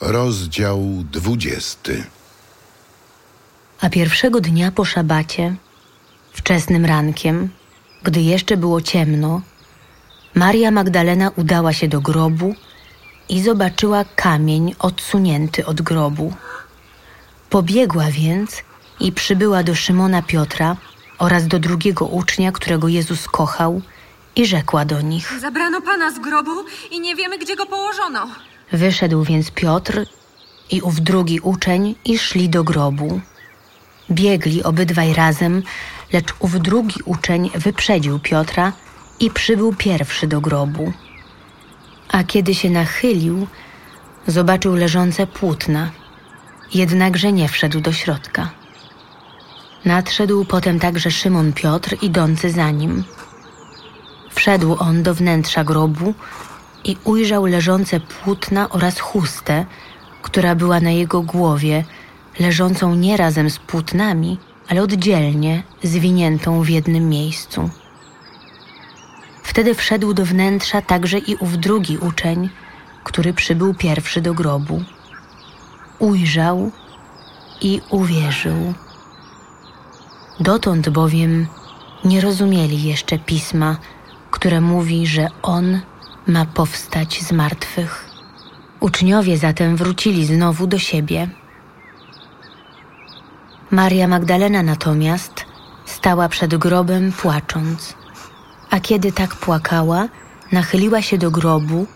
Rozdział 0.00 0.80
dwudziesty. 1.12 2.04
A 3.80 3.90
pierwszego 3.90 4.40
dnia 4.40 4.72
po 4.72 4.84
szabacie, 4.84 5.54
wczesnym 6.32 6.84
rankiem, 6.84 7.48
gdy 8.02 8.20
jeszcze 8.20 8.56
było 8.56 8.80
ciemno, 8.80 9.42
Maria 10.34 10.70
Magdalena 10.70 11.30
udała 11.36 11.72
się 11.72 11.88
do 11.88 12.00
grobu 12.00 12.54
i 13.28 13.42
zobaczyła 13.42 14.04
kamień 14.16 14.74
odsunięty 14.78 15.66
od 15.66 15.82
grobu. 15.82 16.32
Pobiegła 17.50 18.04
więc 18.10 18.62
i 19.00 19.12
przybyła 19.12 19.62
do 19.62 19.74
Szymona 19.74 20.22
Piotra 20.22 20.76
oraz 21.18 21.46
do 21.46 21.58
drugiego 21.58 22.06
ucznia, 22.06 22.52
którego 22.52 22.88
Jezus 22.88 23.28
kochał, 23.28 23.82
i 24.36 24.46
rzekła 24.46 24.84
do 24.84 25.00
nich. 25.00 25.40
Zabrano 25.40 25.80
pana 25.80 26.10
z 26.10 26.18
grobu 26.18 26.64
i 26.90 27.00
nie 27.00 27.16
wiemy, 27.16 27.38
gdzie 27.38 27.56
go 27.56 27.66
położono. 27.66 28.28
Wyszedł 28.72 29.24
więc 29.24 29.50
Piotr 29.50 30.06
i 30.70 30.80
ów 30.82 31.00
drugi 31.00 31.40
uczeń 31.40 31.94
i 32.04 32.18
szli 32.18 32.48
do 32.48 32.64
grobu. 32.64 33.20
Biegli 34.10 34.62
obydwaj 34.62 35.14
razem, 35.14 35.62
lecz 36.12 36.34
ów 36.38 36.60
drugi 36.60 37.00
uczeń 37.04 37.50
wyprzedził 37.54 38.18
Piotra 38.18 38.72
i 39.20 39.30
przybył 39.30 39.74
pierwszy 39.74 40.26
do 40.26 40.40
grobu. 40.40 40.92
A 42.08 42.24
kiedy 42.24 42.54
się 42.54 42.70
nachylił, 42.70 43.46
zobaczył 44.26 44.74
leżące 44.74 45.26
płótna, 45.26 45.90
jednakże 46.74 47.32
nie 47.32 47.48
wszedł 47.48 47.80
do 47.80 47.92
środka. 47.92 48.50
Nadszedł 49.84 50.44
potem 50.44 50.80
także 50.80 51.10
Szymon 51.10 51.52
Piotr, 51.52 51.96
idący 52.02 52.50
za 52.50 52.70
nim. 52.70 53.04
Wszedł 54.30 54.76
on 54.78 55.02
do 55.02 55.14
wnętrza 55.14 55.64
grobu 55.64 56.14
i 56.88 56.96
ujrzał 57.04 57.46
leżące 57.46 58.00
płótna 58.00 58.68
oraz 58.68 58.98
chustę, 58.98 59.66
która 60.22 60.54
była 60.54 60.80
na 60.80 60.90
jego 60.90 61.22
głowie, 61.22 61.84
leżącą 62.40 62.94
nie 62.94 63.16
razem 63.16 63.50
z 63.50 63.58
płótnami, 63.58 64.38
ale 64.68 64.82
oddzielnie, 64.82 65.62
zwiniętą 65.82 66.62
w 66.62 66.68
jednym 66.68 67.08
miejscu. 67.08 67.70
Wtedy 69.42 69.74
wszedł 69.74 70.14
do 70.14 70.24
wnętrza 70.24 70.82
także 70.82 71.18
i 71.18 71.36
ów 71.36 71.58
drugi 71.58 71.98
uczeń, 71.98 72.50
który 73.04 73.32
przybył 73.32 73.74
pierwszy 73.74 74.20
do 74.20 74.34
grobu. 74.34 74.82
Ujrzał 75.98 76.70
i 77.60 77.80
uwierzył. 77.90 78.74
Dotąd 80.40 80.88
bowiem 80.88 81.46
nie 82.04 82.20
rozumieli 82.20 82.82
jeszcze 82.82 83.18
pisma, 83.18 83.76
które 84.30 84.60
mówi, 84.60 85.06
że 85.06 85.28
on 85.42 85.80
ma 86.28 86.46
powstać 86.46 87.22
z 87.22 87.32
martwych. 87.32 88.08
Uczniowie 88.80 89.38
zatem 89.38 89.76
wrócili 89.76 90.26
znowu 90.26 90.66
do 90.66 90.78
siebie. 90.78 91.28
Maria 93.70 94.08
Magdalena 94.08 94.62
natomiast 94.62 95.44
stała 95.86 96.28
przed 96.28 96.56
grobem 96.56 97.12
płacząc. 97.12 97.94
A 98.70 98.80
kiedy 98.80 99.12
tak 99.12 99.34
płakała, 99.34 100.08
nachyliła 100.52 101.02
się 101.02 101.18
do 101.18 101.30
grobu 101.30 101.86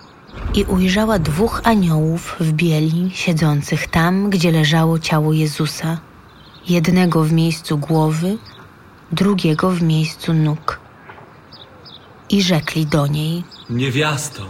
i 0.54 0.64
ujrzała 0.64 1.18
dwóch 1.18 1.60
aniołów 1.64 2.36
w 2.40 2.52
bieli 2.52 3.10
siedzących 3.14 3.88
tam, 3.88 4.30
gdzie 4.30 4.52
leżało 4.52 4.98
ciało 4.98 5.32
Jezusa, 5.32 5.98
jednego 6.68 7.24
w 7.24 7.32
miejscu 7.32 7.78
głowy, 7.78 8.38
drugiego 9.12 9.70
w 9.70 9.82
miejscu 9.82 10.32
nóg. 10.32 10.80
I 12.30 12.42
rzekli 12.42 12.86
do 12.86 13.06
niej: 13.06 13.44
Niewiasto, 13.70 14.42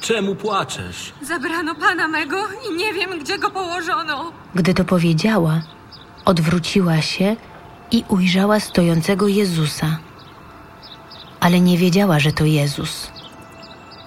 czemu 0.00 0.34
płaczesz? 0.34 1.12
Zabrano 1.22 1.74
pana 1.74 2.08
mego 2.08 2.36
i 2.70 2.76
nie 2.76 2.92
wiem, 2.94 3.18
gdzie 3.20 3.38
go 3.38 3.50
położono. 3.50 4.32
Gdy 4.54 4.74
to 4.74 4.84
powiedziała, 4.84 5.60
odwróciła 6.24 7.00
się 7.02 7.36
i 7.90 8.04
ujrzała 8.08 8.60
stojącego 8.60 9.28
Jezusa, 9.28 9.98
ale 11.40 11.60
nie 11.60 11.78
wiedziała, 11.78 12.18
że 12.20 12.32
to 12.32 12.44
Jezus. 12.44 13.10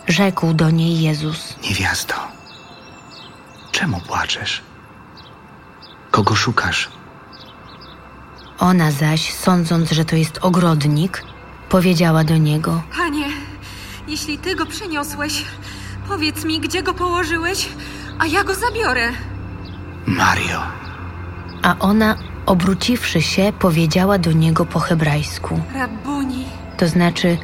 Rzekł 0.08 0.54
do 0.54 0.70
niej 0.70 1.02
Jezus: 1.02 1.56
Niewiasto, 1.64 2.16
czemu 3.72 4.02
płaczesz? 4.08 4.62
Kogo 6.12 6.36
szukasz? 6.36 6.90
Ona 8.60 8.92
zaś, 8.92 9.34
sądząc, 9.34 9.92
że 9.92 10.06
to 10.06 10.16
jest 10.16 10.40
ogrodnik, 10.42 11.24
powiedziała 11.70 12.24
do 12.24 12.38
niego: 12.38 12.82
Panie, 12.98 13.26
jeśli 14.10 14.38
ty 14.38 14.56
go 14.56 14.66
przyniosłeś, 14.66 15.46
powiedz 16.08 16.46
mi, 16.46 16.60
gdzie 16.60 16.84
go 16.84 16.94
położyłeś, 16.94 17.70
a 18.20 18.26
ja 18.28 18.44
go 18.44 18.56
zabiorę. 18.56 19.10
Mario, 20.06 20.62
A 21.64 21.76
ona, 21.80 22.18
obróciwszy 22.46 23.22
się, 23.22 23.54
powiedziała 23.60 24.18
do 24.18 24.32
niego 24.32 24.66
po 24.66 24.80
hebrajsku, 24.80 25.62
Rabuni. 25.74 26.46
to 26.78 26.88
znaczy 26.88 27.38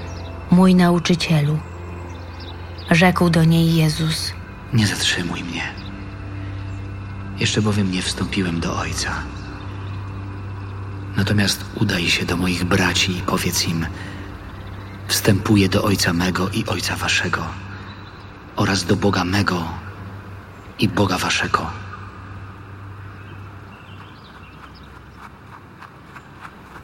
mój 0.51 0.75
nauczycielu. 0.75 1.57
Rzekł 2.91 3.29
do 3.29 3.43
niej 3.43 3.75
Jezus: 3.75 4.33
nie 4.73 4.87
zatrzymuj 4.87 5.43
mnie. 5.43 5.63
Jeszcze 7.39 7.61
bowiem 7.61 7.91
nie 7.91 8.01
wstąpiłem 8.01 8.59
do 8.59 8.79
Ojca. 8.79 9.11
Natomiast 11.17 11.65
udaj 11.75 12.07
się 12.09 12.25
do 12.25 12.37
moich 12.37 12.63
braci 12.63 13.11
i 13.17 13.21
powiedz 13.21 13.67
im: 13.67 13.85
Wstępuję 15.07 15.69
do 15.69 15.83
Ojca 15.83 16.13
mego 16.13 16.49
i 16.49 16.65
Ojca 16.65 16.95
waszego, 16.95 17.41
oraz 18.55 18.83
do 18.83 18.95
Boga 18.95 19.23
mego 19.23 19.63
i 20.79 20.89
Boga 20.89 21.17
waszego. 21.17 21.65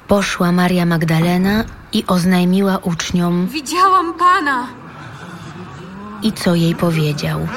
Poszła 0.08 0.52
Maria 0.52 0.86
Magdalena 0.86 1.64
i 1.94 2.04
oznajmiła 2.08 2.78
uczniom, 2.78 3.48
Widziałam 3.48 4.14
pana. 4.14 4.68
i 6.24 6.32
co 6.32 6.56
jej 6.56 6.76
powiedział. 6.76 7.48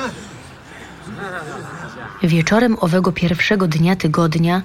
Wieczorem 2.23 2.77
owego 2.81 3.13
pierwszego 3.13 3.69
dnia 3.69 3.97
tygodnia, 3.97 4.63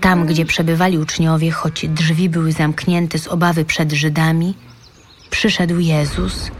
tam 0.00 0.26
gdzie 0.26 0.44
przebywali 0.44 0.98
uczniowie, 0.98 1.50
choć 1.50 1.88
drzwi 1.88 2.28
były 2.28 2.52
zamknięte 2.52 3.18
z 3.18 3.28
obawy 3.28 3.64
przed 3.64 3.92
Żydami, 3.92 4.54
przyszedł 5.30 5.78
Jezus, 5.78 6.50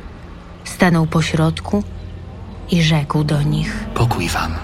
stanął 0.64 1.06
pośrodku 1.06 1.84
i 2.70 2.82
rzekł 2.82 3.24
do 3.24 3.42
nich. 3.42 3.84
Pokój 3.94 4.28
wam. 4.28 4.54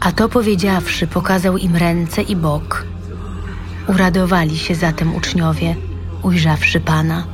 A 0.00 0.12
to 0.12 0.28
powiedziawszy, 0.28 1.06
pokazał 1.06 1.56
im 1.56 1.76
ręce 1.76 2.22
i 2.22 2.36
bok. 2.36 2.86
Uradowali 3.86 4.58
się 4.58 4.74
zatem 4.74 5.14
uczniowie, 5.14 5.76
ujrzawszy 6.22 6.80
Pana. 6.80 7.26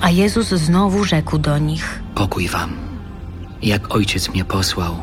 A 0.00 0.10
Jezus 0.10 0.48
znowu 0.48 1.04
rzekł 1.04 1.38
do 1.38 1.58
nich. 1.58 2.02
Pokój 2.14 2.48
wam. 2.48 2.76
Jak 3.62 3.94
Ojciec 3.94 4.28
mnie 4.28 4.44
posłał, 4.44 4.96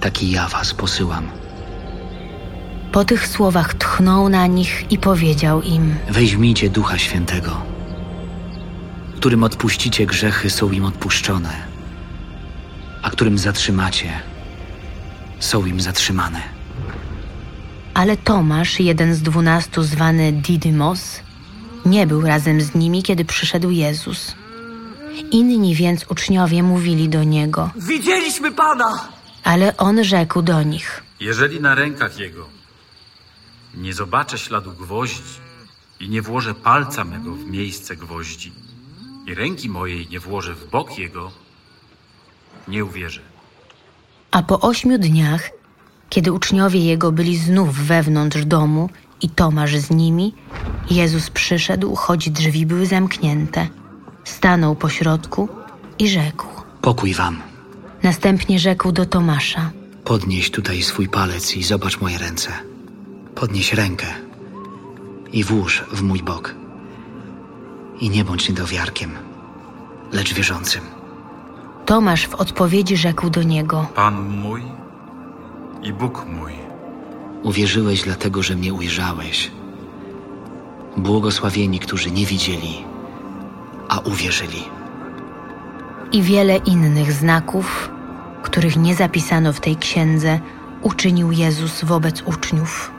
tak 0.00 0.22
i 0.22 0.30
ja 0.30 0.48
was 0.48 0.74
posyłam. 0.74 1.28
Po 2.92 3.04
tych 3.04 3.28
słowach 3.28 3.74
tchnął 3.74 4.28
na 4.28 4.46
nich 4.46 4.92
i 4.92 4.98
powiedział 4.98 5.62
im: 5.62 5.94
Weźmijcie 6.10 6.70
Ducha 6.70 6.98
Świętego, 6.98 7.62
którym 9.26 9.44
odpuścicie 9.44 10.06
grzechy, 10.06 10.50
są 10.50 10.70
im 10.70 10.84
odpuszczone, 10.84 11.66
a 13.02 13.10
którym 13.10 13.38
zatrzymacie, 13.38 14.20
są 15.40 15.66
im 15.66 15.80
zatrzymane. 15.80 16.42
Ale 17.94 18.16
Tomasz, 18.16 18.80
jeden 18.80 19.14
z 19.14 19.22
dwunastu 19.22 19.82
zwany 19.82 20.32
Didymos, 20.32 21.20
nie 21.86 22.06
był 22.06 22.20
razem 22.20 22.60
z 22.60 22.74
nimi, 22.74 23.02
kiedy 23.02 23.24
przyszedł 23.24 23.70
Jezus. 23.70 24.34
Inni 25.30 25.74
więc 25.74 26.06
uczniowie 26.08 26.62
mówili 26.62 27.08
do 27.08 27.24
niego, 27.24 27.70
Widzieliśmy 27.76 28.52
Pana! 28.52 29.08
ale 29.44 29.76
on 29.76 30.04
rzekł 30.04 30.42
do 30.42 30.62
nich: 30.62 31.02
Jeżeli 31.20 31.60
na 31.60 31.74
rękach 31.74 32.18
jego 32.18 32.48
nie 33.74 33.94
zobaczę 33.94 34.38
śladu 34.38 34.72
gwoździ 34.72 35.40
i 36.00 36.08
nie 36.08 36.22
włożę 36.22 36.54
palca 36.54 37.04
mego 37.04 37.32
w 37.34 37.46
miejsce 37.46 37.96
gwoździ 37.96 38.52
i 39.26 39.34
ręki 39.34 39.68
mojej 39.68 40.08
nie 40.08 40.20
włożę 40.20 40.54
w 40.54 40.70
bok 40.70 40.98
jego, 40.98 41.30
nie 42.68 42.84
uwierzę. 42.84 43.20
A 44.30 44.42
po 44.42 44.60
ośmiu 44.60 44.98
dniach, 44.98 45.50
kiedy 46.08 46.32
uczniowie 46.32 46.80
jego 46.80 47.12
byli 47.12 47.36
znów 47.36 47.74
wewnątrz 47.74 48.44
domu 48.44 48.90
i 49.22 49.28
Tomasz 49.28 49.76
z 49.76 49.90
nimi, 49.90 50.34
Jezus 50.90 51.30
przyszedł, 51.30 51.94
choć 51.94 52.30
drzwi 52.30 52.66
były 52.66 52.86
zamknięte. 52.86 53.68
Stanął 54.24 54.76
pośrodku 54.76 55.48
i 55.98 56.08
rzekł. 56.08 56.46
Pokój 56.82 57.14
wam. 57.14 57.42
Następnie 58.02 58.58
rzekł 58.58 58.92
do 58.92 59.06
Tomasza: 59.06 59.70
Podnieś 60.04 60.50
tutaj 60.50 60.82
swój 60.82 61.08
palec 61.08 61.56
i 61.56 61.62
zobacz 61.62 62.00
moje 62.00 62.18
ręce. 62.18 62.52
Podnieś 63.34 63.72
rękę 63.72 64.06
i 65.32 65.44
włóż 65.44 65.84
w 65.92 66.02
mój 66.02 66.22
bok. 66.22 66.54
I 68.00 68.10
nie 68.10 68.24
bądź 68.24 68.48
niedowiarkiem, 68.48 69.10
lecz 70.12 70.34
wierzącym. 70.34 70.80
Tomasz 71.86 72.26
w 72.28 72.34
odpowiedzi 72.34 72.96
rzekł 72.96 73.30
do 73.30 73.42
niego: 73.42 73.86
Pan 73.94 74.28
mój 74.28 74.62
i 75.82 75.92
Bóg 75.92 76.26
mój. 76.26 76.52
Uwierzyłeś 77.42 78.02
dlatego, 78.02 78.42
że 78.42 78.56
mnie 78.56 78.74
ujrzałeś. 78.74 79.50
Błogosławieni, 80.96 81.78
którzy 81.78 82.10
nie 82.10 82.26
widzieli, 82.26 82.84
a 83.88 83.98
uwierzyli. 83.98 84.62
I 86.12 86.22
wiele 86.22 86.56
innych 86.56 87.12
znaków, 87.12 87.90
których 88.42 88.76
nie 88.76 88.94
zapisano 88.94 89.52
w 89.52 89.60
tej 89.60 89.76
księdze, 89.76 90.40
uczynił 90.82 91.32
Jezus 91.32 91.84
wobec 91.84 92.22
uczniów. 92.22 92.90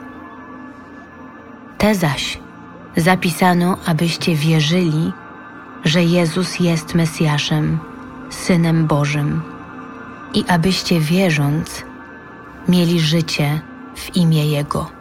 Te 1.78 1.94
zaś 1.94 2.38
zapisano, 2.98 3.76
abyście 3.86 4.34
wierzyli, 4.34 5.12
że 5.84 6.04
Jezus 6.04 6.60
jest 6.60 6.94
Mesjaszem, 6.94 7.78
Synem 8.30 8.86
Bożym, 8.86 9.42
i 10.34 10.44
abyście 10.48 11.00
wierząc, 11.00 11.84
mieli 12.68 13.00
życie 13.00 13.60
w 13.96 14.16
imię 14.16 14.46
Jego. 14.46 14.97